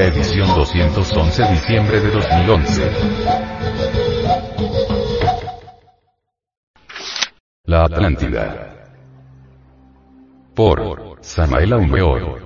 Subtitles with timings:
[0.00, 2.90] Edición 211 diciembre de 2011.
[7.66, 8.86] La Atlántida.
[10.54, 12.40] Por Samael Aumeor.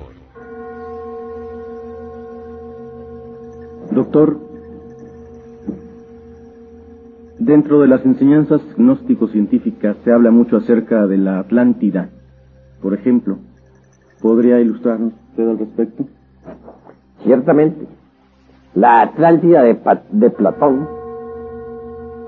[3.93, 4.41] Doctor,
[7.39, 12.11] dentro de las enseñanzas gnóstico-científicas se habla mucho acerca de la Atlántida.
[12.83, 13.39] Por ejemplo,
[14.21, 16.09] ¿podría ilustrarnos usted al respecto?
[17.25, 17.87] Ciertamente,
[18.75, 20.87] la Atlántida de, Platón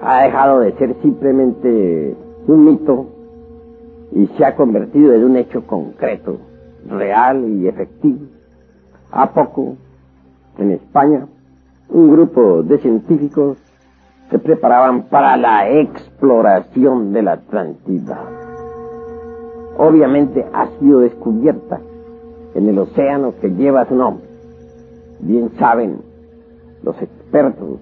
[0.00, 3.06] ha dejado de ser simplemente un mito
[4.12, 6.38] y se ha convertido en un hecho concreto,
[6.88, 8.26] real y efectivo.
[9.10, 9.76] A poco,
[10.58, 11.26] en España,
[11.90, 13.58] un grupo de científicos
[14.30, 18.18] se preparaban para la exploración de la Atlántida.
[19.76, 21.80] Obviamente ha sido descubierta
[22.54, 24.25] en el océano que lleva su nombre.
[25.20, 25.98] Bien saben
[26.82, 27.80] los expertos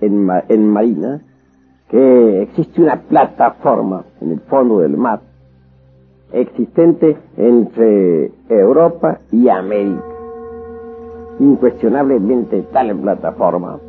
[0.00, 1.20] en, en marina
[1.88, 5.20] que existe una plataforma en el fondo del mar
[6.32, 10.04] existente entre Europa y América
[11.40, 13.80] incuestionablemente tal plataforma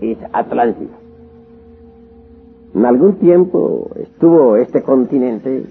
[0.00, 0.96] es Atlántida.
[2.74, 5.64] En algún tiempo estuvo este continente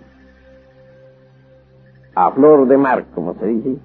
[2.16, 3.78] a flor de mar, como se dice,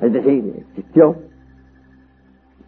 [0.00, 1.16] es decir, existió,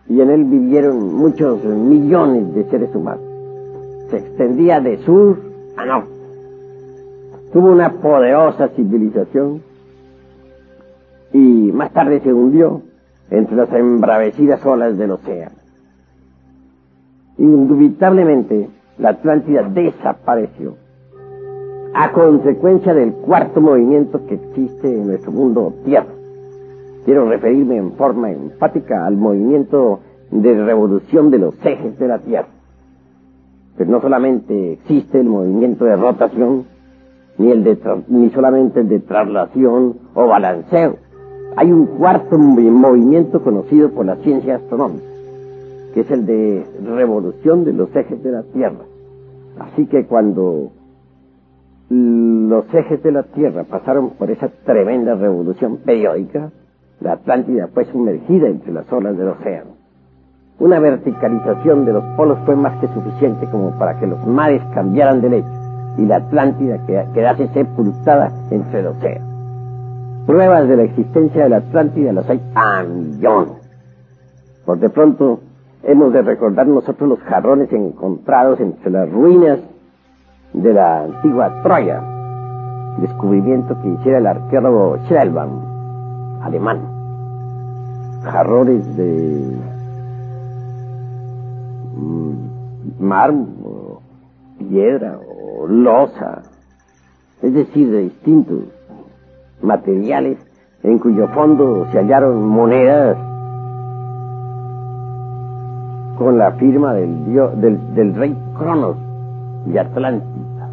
[0.08, 3.24] y en él vivieron muchos millones de seres humanos.
[4.10, 5.38] Se extendía de sur
[5.76, 6.10] a norte.
[7.52, 9.62] Tuvo una poderosa civilización
[11.32, 12.82] y más tarde se hundió
[13.30, 15.56] entre las embravecidas olas del océano.
[17.38, 20.76] Indubitablemente, la Atlántida desapareció
[21.94, 26.21] a consecuencia del cuarto movimiento que existe en nuestro mundo Tierra.
[27.04, 32.48] Quiero referirme en forma enfática al movimiento de revolución de los ejes de la Tierra.
[33.76, 36.64] Pero no solamente existe el movimiento de rotación,
[37.38, 40.96] ni, el de ni solamente el de traslación o balanceo,
[41.56, 45.04] hay un cuarto movimiento conocido por la ciencia astronómica,
[45.92, 48.84] que es el de revolución de los ejes de la Tierra.
[49.58, 50.70] Así que cuando
[51.90, 56.50] los ejes de la Tierra pasaron por esa tremenda revolución periódica,
[57.02, 59.72] la Atlántida fue sumergida entre las olas del océano.
[60.58, 65.20] Una verticalización de los polos fue más que suficiente como para que los mares cambiaran
[65.20, 65.48] de lecho
[65.98, 69.26] y la Atlántida quedase sepultada entre el océano.
[70.26, 73.54] Pruebas de la existencia de la Atlántida las hay a millones.
[74.64, 75.40] Por de pronto,
[75.82, 79.58] hemos de recordar nosotros los jarrones encontrados entre las ruinas
[80.52, 82.00] de la antigua Troya,
[82.98, 85.71] descubrimiento que hiciera el arqueólogo Schellbaum,
[86.42, 86.80] alemán.
[88.24, 89.56] Jarrones de
[91.96, 93.98] mm, mármol,
[94.58, 96.42] piedra o losa,
[97.42, 98.64] es decir, de distintos
[99.62, 100.38] materiales
[100.82, 103.16] en cuyo fondo se hallaron monedas
[106.18, 107.24] con la firma del,
[107.94, 108.96] del, rey Cronos
[109.66, 110.68] de Atlántida.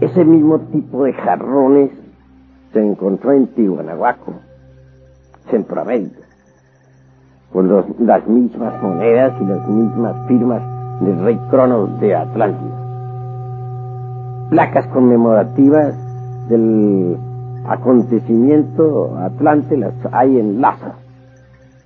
[0.00, 1.90] Ese mismo tipo de jarrones
[2.74, 4.34] se encontró en Tihuanahuaco,
[5.48, 6.20] Centroamérica,
[7.52, 7.68] con
[8.00, 10.60] las mismas monedas y las mismas firmas
[11.00, 12.80] del rey Cronos de Atlántida.
[14.50, 15.94] Placas conmemorativas
[16.48, 17.16] del
[17.66, 20.94] acontecimiento Atlante las hay en Laza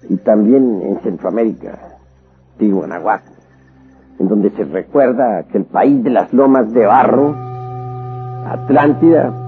[0.08, 1.78] y también en Centroamérica,
[2.56, 3.30] Tihuanahuaco,
[4.18, 7.34] en donde se recuerda que el país de las lomas de barro,
[8.46, 9.47] Atlántida,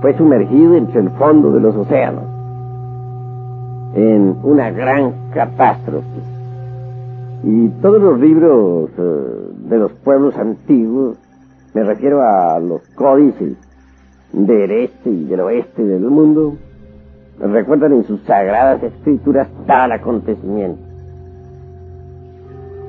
[0.00, 2.24] fue sumergido entre el fondo de los océanos
[3.94, 6.06] en una gran catástrofe.
[7.42, 11.18] Y todos los libros eh, de los pueblos antiguos,
[11.74, 13.56] me refiero a los códices
[14.32, 16.56] del este y del oeste del mundo
[17.40, 20.82] recuerdan en sus sagradas escrituras tal acontecimiento.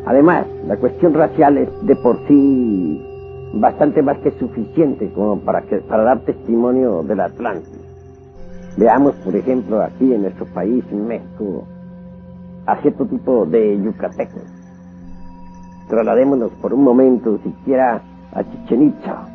[0.06, 3.11] Además, la cuestión racial es de por sí
[3.54, 7.78] bastante más que suficiente como para, que, para dar testimonio del Atlántico.
[8.78, 11.66] Veamos, por ejemplo, aquí en nuestro país, en México,
[12.66, 14.44] a cierto tipo de yucatecos.
[15.90, 18.02] Trasladémonos por un momento siquiera
[18.34, 19.28] a Chichen Itza.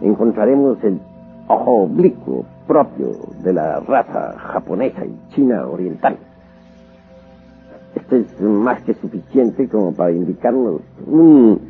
[0.00, 1.00] Encontraremos el
[1.48, 3.10] ojo oblicuo propio
[3.42, 6.16] de la raza japonesa y china oriental.
[7.96, 11.60] Esto es más que suficiente como para indicarnos un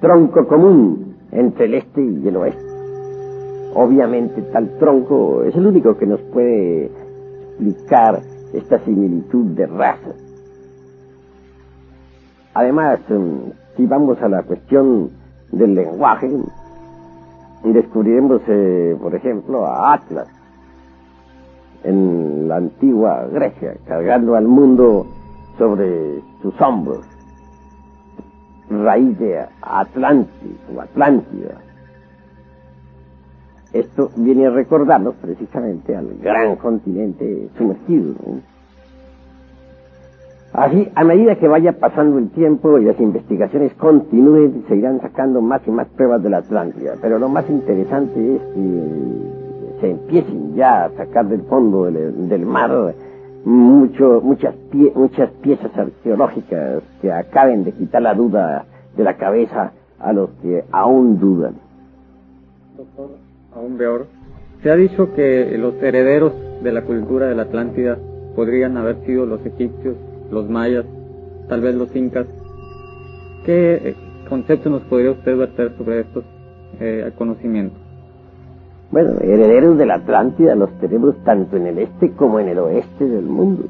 [0.00, 2.64] tronco común entre el este y el oeste.
[3.74, 8.22] Obviamente tal tronco es el único que nos puede explicar
[8.52, 10.14] esta similitud de razas.
[12.54, 15.10] Además, em, si vamos a la cuestión
[15.50, 16.30] del lenguaje,
[17.64, 20.28] descubriremos, eh, por ejemplo, a Atlas
[21.82, 25.06] en la antigua Grecia, cargando al mundo
[25.58, 27.04] sobre sus hombros,
[28.70, 31.60] raíz de Atlantis o Atlántida.
[33.72, 38.14] Esto viene a recordarnos precisamente al gran continente sumergido.
[40.52, 45.40] Así, a medida que vaya pasando el tiempo y las investigaciones continúen, se irán sacando
[45.40, 46.94] más y más pruebas de la Atlántida.
[47.02, 52.94] Pero lo más interesante es que se empiecen ya a sacar del fondo del, mar
[53.44, 54.54] mucho, muchas,
[54.94, 58.64] muchas piezas arqueológicas que acaben de quitar la duda
[58.96, 61.54] de la cabeza a los que aún dudan.
[62.76, 63.10] Doctor,
[63.54, 64.06] aún peor.
[64.62, 66.32] Se ha dicho que los herederos
[66.62, 67.98] de la cultura de la Atlántida
[68.34, 69.96] podrían haber sido los egipcios
[70.30, 70.84] los mayas,
[71.48, 72.26] tal vez los incas.
[73.44, 73.96] ¿Qué eh,
[74.28, 76.24] concepto nos podría usted verter sobre estos
[76.80, 77.83] eh, conocimientos?
[78.94, 83.04] Bueno, herederos de la Atlántida los tenemos tanto en el este como en el oeste
[83.04, 83.64] del mundo.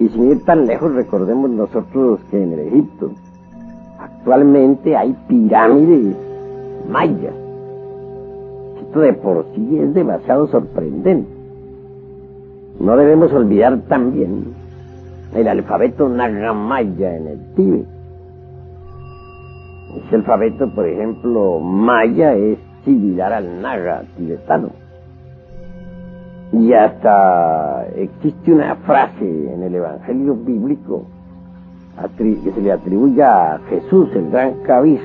[0.00, 3.12] Y sin ir tan lejos, recordemos nosotros que en el Egipto
[4.00, 6.16] actualmente hay pirámides
[6.90, 7.32] mayas.
[8.82, 11.30] Esto de por sí es demasiado sorprendente.
[12.80, 14.54] No debemos olvidar también
[15.36, 17.86] el alfabeto nagamaya en el Tíbet.
[20.04, 24.70] Ese alfabeto, por ejemplo, maya es al naga tibetano.
[26.52, 31.04] Y hasta existe una frase en el Evangelio bíblico
[32.16, 35.00] que se le atribuye a Jesús, el gran Kabir.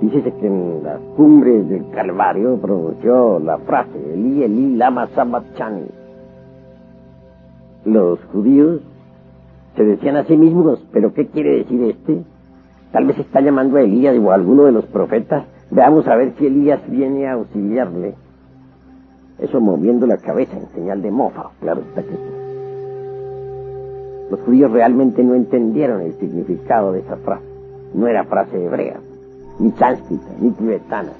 [0.00, 6.00] Dice que en las cumbres del Calvario pronunció la frase, Eli, Eli, lama sabachani
[7.84, 8.80] los judíos
[9.76, 12.22] se decían a sí mismos, pero ¿qué quiere decir este?
[12.92, 15.44] Tal vez está llamando a Elías o a alguno de los profetas.
[15.70, 18.14] Veamos a ver si Elías viene a auxiliarle.
[19.38, 22.18] Eso moviendo la cabeza en señal de mofa, claro está que
[24.30, 27.44] Los judíos realmente no entendieron el significado de esa frase.
[27.94, 29.00] No era frase hebrea,
[29.58, 31.12] ni sánscrita, ni tibetana.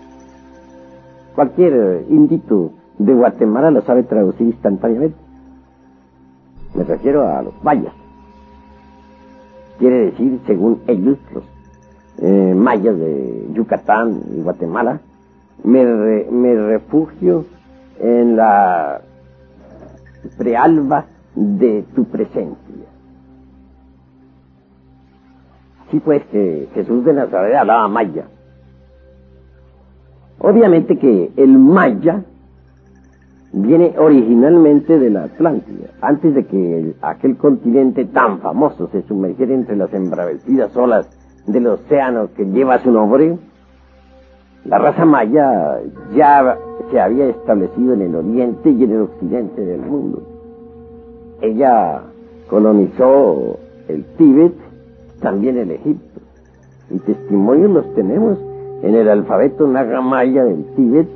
[1.34, 5.16] Cualquier indito de Guatemala lo sabe traducir instantáneamente.
[6.74, 7.94] Me refiero a los mayas.
[9.78, 11.44] Quiere decir, según ellos, los
[12.20, 15.00] eh, mayas de Yucatán y Guatemala,
[15.64, 15.84] me,
[16.30, 17.44] me refugio
[17.98, 19.00] en la
[20.36, 22.56] prealba de tu presencia.
[25.86, 28.26] Así pues que Jesús de Nazaret hablaba maya.
[30.38, 32.22] Obviamente que el maya
[33.52, 35.88] viene originalmente de la Atlántida.
[36.00, 41.08] Antes de que aquel continente tan famoso se sumergiera entre las embravecidas olas
[41.46, 43.36] del océano que lleva su nombre,
[44.64, 45.80] la raza maya
[46.14, 46.58] ya
[46.90, 50.22] se había establecido en el oriente y en el occidente del mundo.
[51.40, 52.02] Ella
[52.48, 54.54] colonizó el Tíbet,
[55.20, 56.20] también el Egipto,
[56.90, 58.38] y testimonios los tenemos
[58.82, 61.08] en el alfabeto nagamaya del Tíbet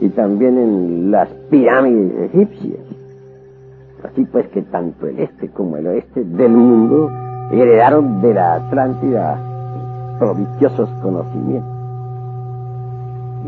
[0.00, 2.80] y también en las pirámides egipcias.
[4.04, 7.10] Así pues que tanto el este como el oeste del mundo
[7.52, 9.51] heredaron de la Atlántida
[10.18, 11.70] prodigiosos conocimientos.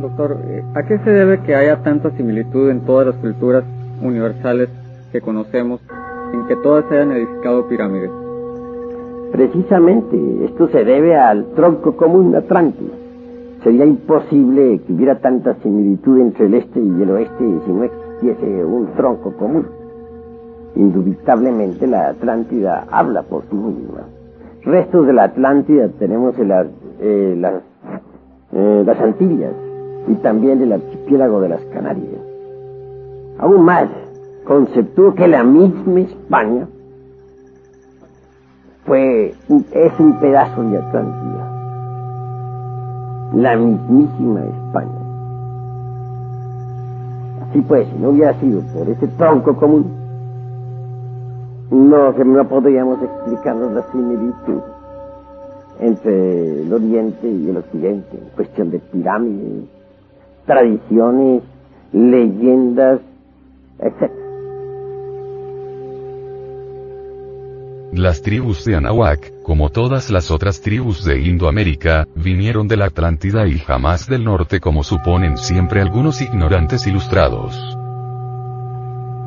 [0.00, 0.38] Doctor,
[0.74, 3.64] ¿a qué se debe que haya tanta similitud en todas las culturas
[4.02, 4.68] universales
[5.12, 5.80] que conocemos,
[6.32, 8.10] en que todas hayan edificado pirámides?
[9.32, 13.04] Precisamente, esto se debe al tronco común de Atlántida
[13.64, 18.62] Sería imposible que hubiera tanta similitud entre el este y el oeste si no existiese
[18.62, 19.66] un tronco común.
[20.76, 24.02] Indubitablemente la Atlántida habla por sí misma.
[24.64, 26.66] Restos de la Atlántida tenemos en las,
[27.00, 27.62] eh, las,
[28.52, 29.52] eh, las Antillas
[30.08, 32.20] y también el archipiélago de las Canarias.
[33.38, 33.88] Aún más,
[34.44, 36.66] conceptúo que la misma España
[38.84, 39.34] fue,
[39.72, 41.54] es un pedazo de Atlántida
[43.36, 44.92] la mismísima España.
[47.42, 50.03] Así pues, si no hubiera sido por ese tronco común,
[51.74, 54.60] no, no podríamos explicarnos la similitud
[55.80, 59.64] entre el Oriente y el Occidente, en cuestión de pirámides,
[60.46, 61.42] tradiciones,
[61.92, 63.00] leyendas,
[63.80, 64.10] etc.
[67.92, 73.46] Las tribus de Anahuac, como todas las otras tribus de Indoamérica, vinieron de la Atlántida
[73.46, 77.56] y jamás del norte como suponen siempre algunos ignorantes ilustrados.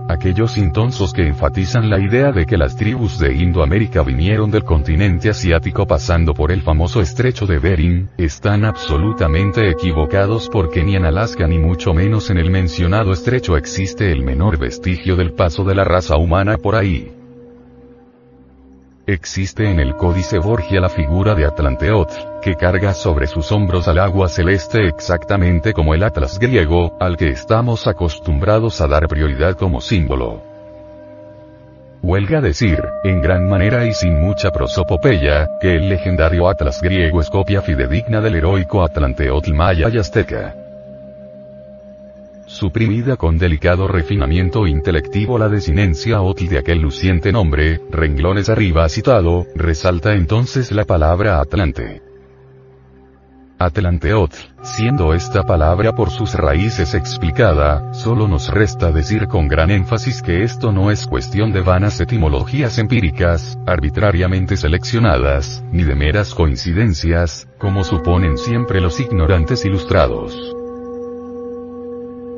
[0.08, 5.30] Aquellos intonsos que enfatizan la idea de que las tribus de Indoamérica vinieron del continente
[5.30, 11.48] asiático pasando por el famoso estrecho de Bering, están absolutamente equivocados porque ni en Alaska
[11.48, 15.84] ni mucho menos en el mencionado estrecho existe el menor vestigio del paso de la
[15.84, 17.17] raza humana por ahí.
[19.10, 24.00] Existe en el Códice Borgia la figura de Atlanteotl, que carga sobre sus hombros al
[24.00, 29.80] agua celeste exactamente como el Atlas griego, al que estamos acostumbrados a dar prioridad como
[29.80, 30.42] símbolo.
[32.04, 37.30] Huelga decir, en gran manera y sin mucha prosopopeya, que el legendario Atlas griego es
[37.30, 40.67] copia fidedigna del heroico Atlanteotl maya y azteca
[42.48, 49.46] suprimida con delicado refinamiento intelectivo la desinencia OTL de aquel luciente nombre, renglones arriba citado,
[49.54, 52.02] resalta entonces la palabra Atlante.
[53.60, 60.22] Atlanteotl, siendo esta palabra por sus raíces explicada, solo nos resta decir con gran énfasis
[60.22, 67.48] que esto no es cuestión de vanas etimologías empíricas, arbitrariamente seleccionadas, ni de meras coincidencias,
[67.58, 70.57] como suponen siempre los ignorantes ilustrados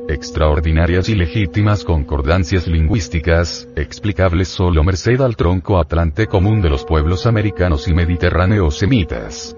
[0.09, 7.27] extraordinarias y legítimas concordancias lingüísticas, explicables solo merced al tronco atlante común de los pueblos
[7.27, 9.55] americanos y mediterráneos semitas.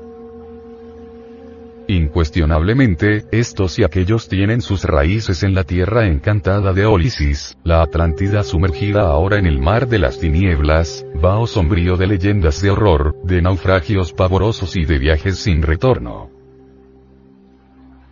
[1.88, 8.44] Incuestionablemente, estos y aquellos tienen sus raíces en la tierra encantada de Olisis, la Atlántida
[8.44, 13.42] sumergida ahora en el mar de las tinieblas, vaho sombrío de leyendas de horror, de
[13.42, 16.41] naufragios pavorosos y de viajes sin retorno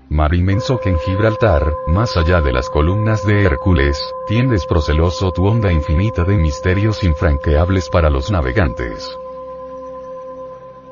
[0.09, 5.45] mar inmenso que en Gibraltar, más allá de las columnas de Hércules, tiendes proceloso tu
[5.45, 9.17] onda infinita de misterios infranqueables para los navegantes.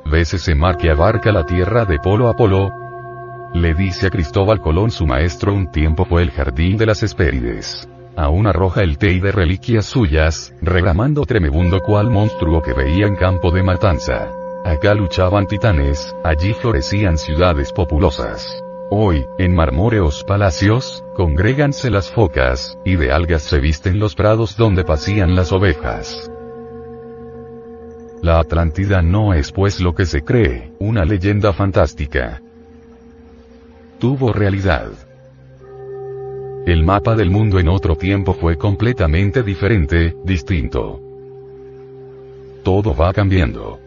[0.05, 2.71] ¿Ves ese mar que abarca la tierra de polo a polo?
[3.53, 7.89] Le dice a Cristóbal Colón su maestro un tiempo fue el jardín de las Hespérides.
[8.15, 13.51] Aún arroja el tei de reliquias suyas, reglamando tremebundo cual monstruo que veía en campo
[13.51, 14.31] de matanza.
[14.63, 18.63] Acá luchaban titanes, allí florecían ciudades populosas.
[18.89, 24.85] Hoy, en marmóreos palacios, congréganse las focas, y de algas se visten los prados donde
[24.85, 26.31] pasían las ovejas.
[28.21, 32.41] La Atlántida no es pues lo que se cree, una leyenda fantástica.
[33.99, 34.91] Tuvo realidad.
[36.65, 41.01] El mapa del mundo en otro tiempo fue completamente diferente, distinto.
[42.63, 43.79] Todo va cambiando.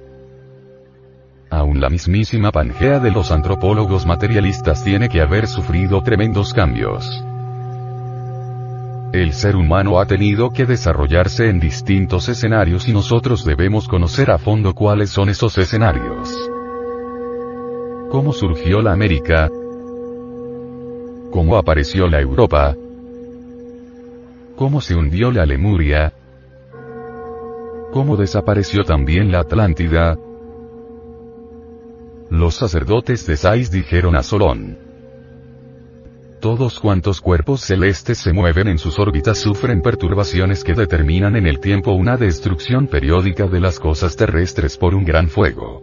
[1.50, 7.24] Aún la mismísima Pangea de los antropólogos materialistas tiene que haber sufrido tremendos cambios.
[9.12, 14.38] El ser humano ha tenido que desarrollarse en distintos escenarios y nosotros debemos conocer a
[14.38, 16.30] fondo cuáles son esos escenarios.
[18.10, 19.48] ¿Cómo surgió la América?
[21.32, 22.76] ¿Cómo apareció la Europa?
[24.54, 26.12] ¿Cómo se hundió la Lemuria?
[27.92, 30.16] ¿Cómo desapareció también la Atlántida?
[32.40, 34.78] Los sacerdotes de Sais dijeron a Solón.
[36.40, 41.60] Todos cuantos cuerpos celestes se mueven en sus órbitas sufren perturbaciones que determinan en el
[41.60, 45.82] tiempo una destrucción periódica de las cosas terrestres por un gran fuego.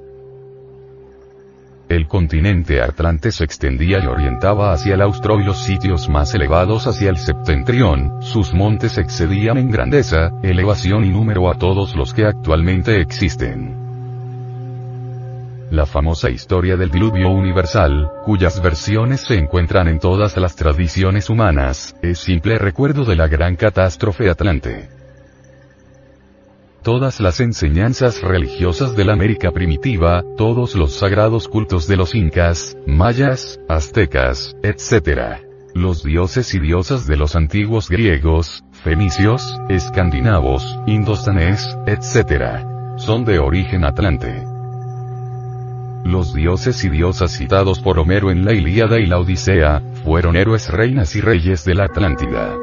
[1.89, 6.87] El continente Atlante se extendía y orientaba hacia el austro y los sitios más elevados
[6.87, 12.25] hacia el septentrión, sus montes excedían en grandeza, elevación y número a todos los que
[12.25, 13.86] actualmente existen.
[15.69, 21.93] La famosa historia del diluvio universal, cuyas versiones se encuentran en todas las tradiciones humanas,
[22.01, 24.87] es simple recuerdo de la gran catástrofe atlante.
[26.83, 32.77] Todas las enseñanzas religiosas de la América primitiva, todos los sagrados cultos de los incas,
[32.87, 35.41] mayas, aztecas, etc.
[35.75, 42.63] Los dioses y diosas de los antiguos griegos, fenicios, escandinavos, indostanés, etc.
[42.95, 44.56] Son de origen atlante.
[46.07, 50.69] Los dioses y diosas citados por Homero en la Ilíada y la Odisea, fueron héroes
[50.69, 52.55] reinas y reyes de la Atlántida.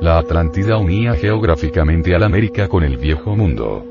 [0.00, 3.86] La Atlántida unía geográficamente a la América con el viejo mundo.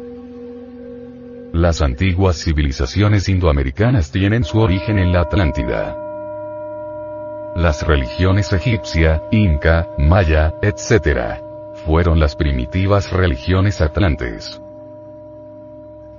[1.53, 5.95] Las antiguas civilizaciones indoamericanas tienen su origen en la Atlántida.
[7.55, 11.39] Las religiones egipcia, inca, maya, etc.
[11.85, 14.59] fueron las primitivas religiones atlantes.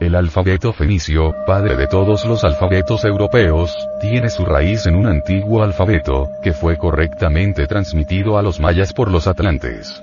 [0.00, 5.62] El alfabeto fenicio, padre de todos los alfabetos europeos, tiene su raíz en un antiguo
[5.62, 10.02] alfabeto, que fue correctamente transmitido a los mayas por los atlantes.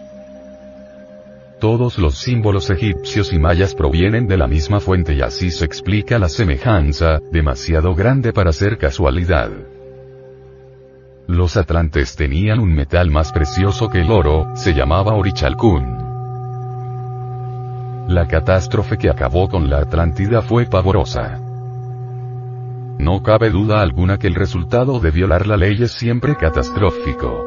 [1.59, 6.17] Todos los símbolos egipcios y mayas provienen de la misma fuente y así se explica
[6.17, 9.51] la semejanza, demasiado grande para ser casualidad.
[11.27, 16.00] Los atlantes tenían un metal más precioso que el oro, se llamaba Orichalcún.
[18.11, 21.39] La catástrofe que acabó con la Atlántida fue pavorosa.
[22.99, 27.45] No cabe duda alguna que el resultado de violar la ley es siempre catastrófico.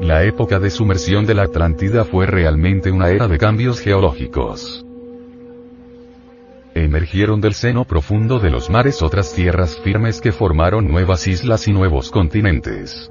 [0.00, 4.86] La época de sumersión de la Atlántida fue realmente una era de cambios geológicos.
[6.74, 11.74] Emergieron del seno profundo de los mares otras tierras firmes que formaron nuevas islas y
[11.74, 13.10] nuevos continentes.